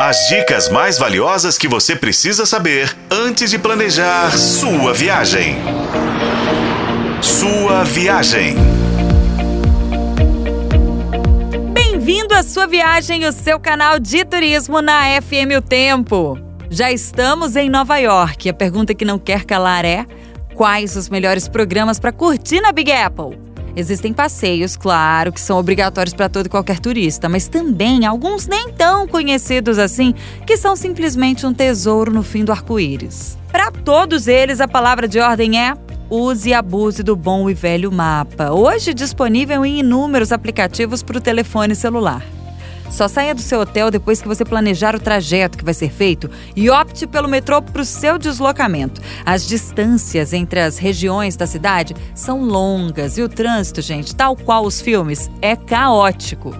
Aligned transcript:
As 0.00 0.28
dicas 0.28 0.68
mais 0.68 0.96
valiosas 0.96 1.58
que 1.58 1.66
você 1.66 1.96
precisa 1.96 2.46
saber 2.46 2.96
antes 3.10 3.50
de 3.50 3.58
planejar 3.58 4.30
sua 4.30 4.94
viagem. 4.94 5.56
Sua 7.20 7.82
viagem. 7.82 8.54
Bem-vindo 11.72 12.32
à 12.32 12.44
sua 12.44 12.68
viagem, 12.68 13.26
o 13.26 13.32
seu 13.32 13.58
canal 13.58 13.98
de 13.98 14.24
turismo 14.24 14.80
na 14.80 15.20
FM 15.20 15.58
O 15.58 15.60
Tempo. 15.60 16.38
Já 16.70 16.92
estamos 16.92 17.56
em 17.56 17.68
Nova 17.68 17.98
York. 17.98 18.48
A 18.48 18.54
pergunta 18.54 18.94
que 18.94 19.04
não 19.04 19.18
quer 19.18 19.44
calar 19.44 19.84
é: 19.84 20.06
quais 20.54 20.94
os 20.94 21.08
melhores 21.08 21.48
programas 21.48 21.98
para 21.98 22.12
curtir 22.12 22.60
na 22.60 22.70
Big 22.70 22.92
Apple? 22.92 23.47
Existem 23.76 24.12
passeios, 24.12 24.76
claro, 24.76 25.32
que 25.32 25.40
são 25.40 25.58
obrigatórios 25.58 26.14
para 26.14 26.28
todo 26.28 26.46
e 26.46 26.48
qualquer 26.48 26.78
turista, 26.78 27.28
mas 27.28 27.48
também 27.48 28.04
alguns 28.06 28.46
nem 28.46 28.72
tão 28.72 29.06
conhecidos 29.06 29.78
assim, 29.78 30.14
que 30.46 30.56
são 30.56 30.74
simplesmente 30.74 31.46
um 31.46 31.52
tesouro 31.52 32.12
no 32.12 32.22
fim 32.22 32.44
do 32.44 32.52
arco-íris. 32.52 33.38
Para 33.50 33.70
todos 33.70 34.28
eles, 34.28 34.60
a 34.60 34.68
palavra 34.68 35.08
de 35.08 35.18
ordem 35.18 35.60
é 35.60 35.74
use 36.10 36.50
e 36.50 36.54
abuse 36.54 37.02
do 37.02 37.14
bom 37.14 37.48
e 37.50 37.54
velho 37.54 37.92
mapa, 37.92 38.50
hoje 38.50 38.94
disponível 38.94 39.64
em 39.64 39.80
inúmeros 39.80 40.32
aplicativos 40.32 41.02
para 41.02 41.18
o 41.18 41.20
telefone 41.20 41.74
celular. 41.74 42.24
Só 42.90 43.08
saia 43.08 43.34
do 43.34 43.40
seu 43.40 43.60
hotel 43.60 43.90
depois 43.90 44.20
que 44.20 44.28
você 44.28 44.44
planejar 44.44 44.94
o 44.94 45.00
trajeto 45.00 45.58
que 45.58 45.64
vai 45.64 45.74
ser 45.74 45.90
feito 45.90 46.30
e 46.56 46.70
opte 46.70 47.06
pelo 47.06 47.28
metrô 47.28 47.60
para 47.60 47.82
o 47.82 47.84
seu 47.84 48.18
deslocamento. 48.18 49.00
As 49.24 49.46
distâncias 49.46 50.32
entre 50.32 50.60
as 50.60 50.78
regiões 50.78 51.36
da 51.36 51.46
cidade 51.46 51.94
são 52.14 52.42
longas 52.42 53.18
e 53.18 53.22
o 53.22 53.28
trânsito, 53.28 53.82
gente, 53.82 54.14
tal 54.14 54.36
qual 54.36 54.64
os 54.64 54.80
filmes, 54.80 55.30
é 55.40 55.54
caótico. 55.54 56.54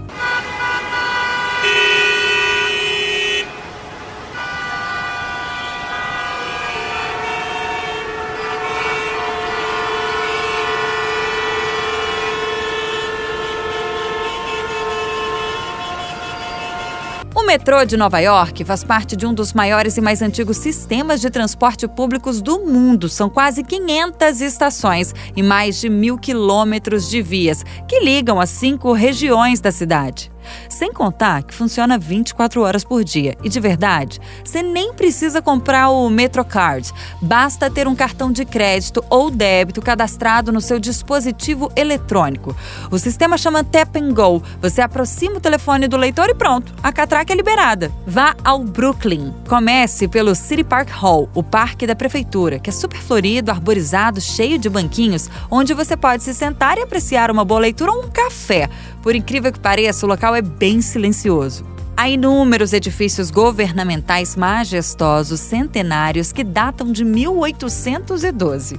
Metrô 17.49 17.83
de 17.83 17.97
Nova 17.97 18.19
York 18.19 18.63
faz 18.63 18.85
parte 18.85 19.17
de 19.17 19.25
um 19.25 19.33
dos 19.33 19.55
maiores 19.55 19.97
e 19.97 20.03
mais 20.03 20.21
antigos 20.21 20.59
sistemas 20.59 21.19
de 21.19 21.31
transporte 21.31 21.89
públicos 21.89 22.43
do 22.43 22.59
mundo. 22.59 23.09
São 23.09 23.31
quase 23.31 23.65
500 23.65 24.43
estações 24.43 25.15
e 25.35 25.43
mais 25.43 25.81
de 25.81 25.89
mil 25.89 26.19
quilômetros 26.19 27.09
de 27.09 27.23
vias 27.23 27.65
que 27.89 28.01
ligam 28.01 28.39
as 28.39 28.51
cinco 28.51 28.93
regiões 28.93 29.63
da 29.63 29.73
cidade. 29.73 30.31
Sem 30.69 30.93
contar 30.93 31.43
que 31.43 31.55
funciona 31.55 31.99
24 31.99 32.63
horas 32.63 32.85
por 32.85 33.05
dia. 33.05 33.37
E 33.43 33.49
de 33.49 33.61
verdade, 33.61 34.21
você 34.45 34.63
nem 34.63 34.93
precisa 34.93 35.43
comprar 35.43 35.91
o 35.91 36.09
Metrocard. 36.09 36.93
Basta 37.21 37.71
ter 37.71 37.87
um 37.87 37.95
cartão 37.95 38.31
de 38.31 38.45
crédito 38.45 39.05
ou 39.11 39.31
débito 39.31 39.83
cadastrado 39.83 40.53
no 40.53 40.61
seu 40.61 40.79
dispositivo 40.79 41.71
eletrônico. 41.77 42.57
O 42.91 42.99
sistema 42.99 43.39
chama 43.39 43.65
Tap 43.65 43.97
and 43.97 44.13
Go. 44.13 44.43
Você 44.61 44.81
aproxima 44.81 45.37
o 45.37 45.41
telefone 45.41 45.89
do 45.89 45.97
leitor 45.97 46.29
e 46.29 46.35
pronto, 46.35 46.73
a 46.83 46.93
catraca 46.93 47.33
é 47.33 47.37
liberada. 47.37 47.93
Vá 48.07 48.35
ao 48.45 48.65
Brooklyn. 48.65 49.33
Comece 49.49 50.09
pelo 50.09 50.35
City 50.35 50.65
Park 50.65 50.91
Hall, 50.91 51.29
o 51.35 51.43
parque 51.43 51.87
da 51.87 51.95
prefeitura, 51.95 52.59
que 52.59 52.71
é 52.71 52.73
super 52.73 53.01
florido, 53.01 53.51
arborizado, 53.51 54.21
cheio 54.21 54.59
de 54.59 54.69
banquinhos, 54.69 55.29
onde 55.51 55.75
você 55.75 55.97
pode 55.97 56.23
se 56.23 56.35
sentar 56.35 56.79
e 56.79 56.83
apreciar 56.83 57.31
uma 57.31 57.45
boa 57.45 57.61
leitura 57.61 57.93
ou 57.93 58.05
um 58.05 58.09
café. 58.09 58.69
Por 59.09 59.17
incrível 59.17 59.51
que 59.51 59.59
pareça, 59.59 60.05
o 60.05 60.09
local 60.11 60.37
é 60.37 60.43
bem 60.43 60.83
silencioso. 60.83 61.65
Há 61.97 62.11
inúmeros 62.11 62.75
edifícios 62.75 63.31
governamentais 63.31 64.37
majestosos, 64.37 65.41
centenários, 65.41 66.31
que 66.31 66.45
datam 66.45 66.93
de 66.93 67.07
1812. 67.07 68.79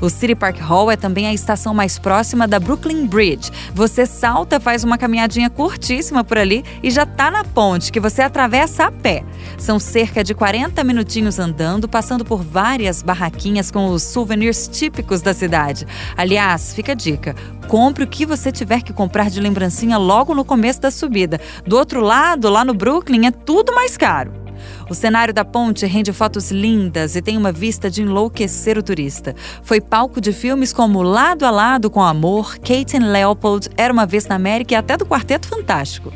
O 0.00 0.08
City 0.08 0.34
Park 0.34 0.58
Hall 0.58 0.90
é 0.90 0.96
também 0.96 1.26
a 1.26 1.32
estação 1.32 1.74
mais 1.74 1.98
próxima 1.98 2.46
da 2.46 2.58
Brooklyn 2.58 3.06
Bridge. 3.06 3.50
Você 3.74 4.06
salta, 4.06 4.60
faz 4.60 4.84
uma 4.84 4.98
caminhadinha 4.98 5.50
curtíssima 5.50 6.24
por 6.24 6.38
ali 6.38 6.64
e 6.82 6.90
já 6.90 7.04
está 7.04 7.30
na 7.30 7.44
ponte 7.44 7.92
que 7.92 8.00
você 8.00 8.22
atravessa 8.22 8.84
a 8.84 8.92
pé. 8.92 9.24
São 9.58 9.78
cerca 9.78 10.22
de 10.22 10.34
40 10.34 10.82
minutinhos 10.84 11.38
andando, 11.38 11.88
passando 11.88 12.24
por 12.24 12.42
várias 12.42 13.02
barraquinhas 13.02 13.70
com 13.70 13.88
os 13.88 14.02
souvenirs 14.02 14.68
típicos 14.68 15.22
da 15.22 15.32
cidade. 15.34 15.86
Aliás, 16.16 16.74
fica 16.74 16.92
a 16.92 16.94
dica: 16.94 17.34
compre 17.68 18.04
o 18.04 18.08
que 18.08 18.26
você 18.26 18.52
tiver 18.52 18.82
que 18.82 18.92
comprar 18.92 19.30
de 19.30 19.40
lembrancinha 19.40 19.98
logo 19.98 20.34
no 20.34 20.44
começo 20.44 20.80
da 20.80 20.90
subida. 20.90 21.40
Do 21.66 21.76
outro 21.76 22.00
lado, 22.00 22.48
lá 22.48 22.64
no 22.64 22.74
Brooklyn, 22.74 23.26
é 23.26 23.30
tudo 23.30 23.74
mais 23.74 23.96
caro. 23.96 24.43
O 24.88 24.94
cenário 24.94 25.32
da 25.32 25.44
ponte 25.44 25.86
rende 25.86 26.12
fotos 26.12 26.50
lindas 26.50 27.16
e 27.16 27.22
tem 27.22 27.36
uma 27.36 27.52
vista 27.52 27.90
de 27.90 28.02
enlouquecer 28.02 28.78
o 28.78 28.82
turista. 28.82 29.34
Foi 29.62 29.80
palco 29.80 30.20
de 30.20 30.32
filmes 30.32 30.72
como 30.72 31.02
Lado 31.02 31.44
a 31.44 31.50
Lado 31.50 31.90
com 31.90 32.02
Amor, 32.02 32.58
Kate 32.58 32.96
and 32.96 33.10
Leopold, 33.10 33.68
Era 33.76 33.92
uma 33.92 34.06
Vez 34.06 34.26
na 34.26 34.34
América 34.34 34.74
e 34.74 34.76
até 34.76 34.96
do 34.96 35.06
Quarteto 35.06 35.48
Fantástico. 35.48 36.12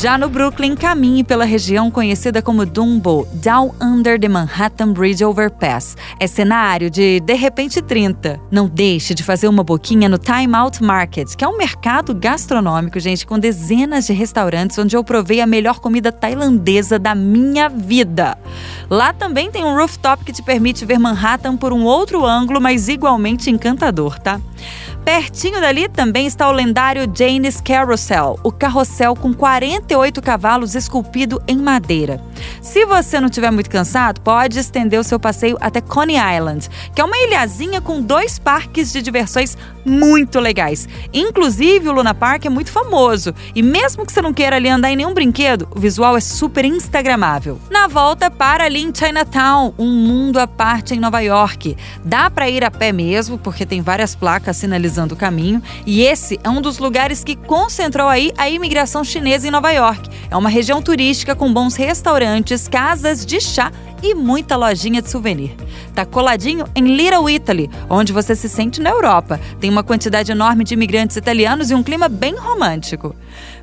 Já 0.00 0.16
no 0.16 0.30
Brooklyn, 0.30 0.74
caminhe 0.74 1.22
pela 1.22 1.44
região 1.44 1.90
conhecida 1.90 2.40
como 2.40 2.64
Dumbo, 2.64 3.28
Down 3.34 3.74
Under 3.78 4.18
the 4.18 4.30
Manhattan 4.30 4.94
Bridge 4.94 5.22
Overpass. 5.22 5.94
É 6.18 6.26
cenário 6.26 6.88
de 6.88 7.20
De 7.20 7.34
Repente 7.34 7.82
30. 7.82 8.40
Não 8.50 8.66
deixe 8.66 9.12
de 9.12 9.22
fazer 9.22 9.46
uma 9.46 9.62
boquinha 9.62 10.08
no 10.08 10.16
Time 10.16 10.54
Out 10.54 10.82
Market, 10.82 11.36
que 11.36 11.44
é 11.44 11.48
um 11.48 11.58
mercado 11.58 12.14
gastronômico, 12.14 12.98
gente, 12.98 13.26
com 13.26 13.38
dezenas 13.38 14.06
de 14.06 14.14
restaurantes 14.14 14.78
onde 14.78 14.96
eu 14.96 15.04
provei 15.04 15.42
a 15.42 15.46
melhor 15.46 15.80
comida 15.80 16.10
tailandesa 16.10 16.98
da 16.98 17.14
minha 17.14 17.68
vida. 17.68 18.38
Lá 18.88 19.12
também 19.12 19.50
tem 19.50 19.66
um 19.66 19.76
rooftop 19.76 20.24
que 20.24 20.32
te 20.32 20.42
permite 20.42 20.86
ver 20.86 20.98
Manhattan 20.98 21.58
por 21.58 21.74
um 21.74 21.84
outro 21.84 22.24
ângulo, 22.24 22.58
mas 22.58 22.88
igualmente 22.88 23.50
encantador, 23.50 24.18
tá? 24.18 24.40
Pertinho 25.04 25.60
dali 25.60 25.88
também 25.88 26.26
está 26.26 26.48
o 26.48 26.52
lendário 26.52 27.10
Jane's 27.16 27.60
Carousel, 27.60 28.38
o 28.44 28.52
carrossel 28.52 29.16
com 29.16 29.32
48 29.32 30.20
cavalos 30.20 30.74
esculpido 30.74 31.42
em 31.48 31.56
madeira. 31.56 32.20
Se 32.60 32.84
você 32.84 33.18
não 33.18 33.28
estiver 33.28 33.50
muito 33.50 33.70
cansado, 33.70 34.20
pode 34.20 34.58
estender 34.58 35.00
o 35.00 35.04
seu 35.04 35.18
passeio 35.18 35.56
até 35.62 35.80
Coney 35.80 36.16
Island, 36.16 36.68
que 36.94 37.00
é 37.00 37.04
uma 37.04 37.16
ilhazinha 37.16 37.80
com 37.80 38.02
dois 38.02 38.38
parques 38.38 38.92
de 38.92 39.00
diversões 39.00 39.56
muito 39.82 40.38
legais. 40.38 40.86
Inclusive, 41.12 41.88
o 41.88 41.92
Luna 41.92 42.12
Park 42.12 42.44
é 42.44 42.50
muito 42.50 42.70
famoso 42.70 43.34
e 43.54 43.62
mesmo 43.62 44.04
que 44.04 44.12
você 44.12 44.20
não 44.20 44.34
queira 44.34 44.56
ali 44.56 44.68
andar 44.68 44.90
em 44.90 44.96
nenhum 44.96 45.14
brinquedo, 45.14 45.66
o 45.74 45.80
visual 45.80 46.16
é 46.18 46.20
super 46.20 46.66
instagramável. 46.66 47.58
Na 47.70 47.88
volta, 47.88 48.30
para 48.30 48.64
ali 48.64 48.82
em 48.82 48.92
Chinatown, 48.94 49.72
um 49.78 49.88
mundo 49.88 50.38
à 50.38 50.46
parte 50.46 50.94
em 50.94 51.00
Nova 51.00 51.20
York. 51.20 51.76
Dá 52.04 52.30
para 52.30 52.50
ir 52.50 52.62
a 52.62 52.70
pé 52.70 52.92
mesmo, 52.92 53.38
porque 53.38 53.64
tem 53.64 53.80
várias 53.80 54.14
placas 54.14 54.58
sinalizando 54.58 55.14
o 55.14 55.16
caminho, 55.16 55.62
e 55.86 56.02
esse 56.02 56.38
é 56.44 56.50
um 56.50 56.60
dos 56.60 56.78
lugares 56.78 57.24
que 57.24 57.36
concentrou 57.36 58.06
aí 58.06 58.32
a 58.36 58.50
imigração 58.50 59.02
chinesa 59.02 59.48
em 59.48 59.50
Nova 59.50 59.70
York. 59.70 60.10
É 60.30 60.36
uma 60.36 60.50
região 60.50 60.82
turística 60.82 61.34
com 61.34 61.52
bons 61.52 61.74
restaurantes, 62.50 62.68
casas 62.68 63.24
de 63.24 63.40
chá 63.40 63.70
e 64.02 64.14
muita 64.14 64.56
lojinha 64.56 65.02
de 65.02 65.10
souvenir. 65.10 65.54
Tá 65.94 66.04
coladinho 66.04 66.64
em 66.74 66.96
Little 66.96 67.28
Italy, 67.28 67.70
onde 67.88 68.12
você 68.12 68.34
se 68.34 68.48
sente 68.48 68.80
na 68.80 68.90
Europa. 68.90 69.38
Tem 69.60 69.70
uma 69.70 69.82
quantidade 69.82 70.32
enorme 70.32 70.64
de 70.64 70.74
imigrantes 70.74 71.16
italianos 71.16 71.70
e 71.70 71.74
um 71.74 71.82
clima 71.82 72.08
bem 72.08 72.34
romântico. 72.34 73.14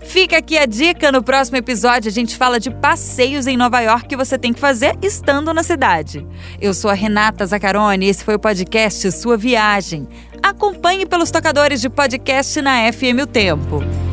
Fica 0.01 0.37
aqui 0.37 0.57
a 0.57 0.65
dica, 0.65 1.11
no 1.11 1.23
próximo 1.23 1.57
episódio 1.57 2.09
a 2.09 2.13
gente 2.13 2.37
fala 2.37 2.59
de 2.59 2.69
passeios 2.69 3.47
em 3.47 3.57
Nova 3.57 3.81
York 3.81 4.07
que 4.07 4.15
você 4.15 4.37
tem 4.37 4.53
que 4.53 4.59
fazer 4.59 4.95
estando 5.01 5.53
na 5.53 5.63
cidade. 5.63 6.25
Eu 6.61 6.73
sou 6.73 6.91
a 6.91 6.93
Renata 6.93 7.45
Zacarone 7.45 8.05
e 8.05 8.09
esse 8.09 8.23
foi 8.23 8.35
o 8.35 8.39
podcast 8.39 9.11
Sua 9.11 9.35
Viagem. 9.35 10.07
Acompanhe 10.41 11.05
pelos 11.05 11.31
tocadores 11.31 11.81
de 11.81 11.89
podcast 11.89 12.61
na 12.61 12.91
FM 12.91 13.23
O 13.23 13.27
Tempo. 13.27 14.06